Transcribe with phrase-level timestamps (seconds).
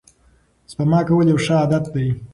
[0.71, 2.07] سپما کول یو ښه عادت دی.